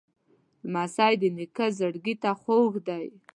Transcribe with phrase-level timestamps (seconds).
[0.67, 3.05] لمسی د نیکه زړګي ته خوږ دی.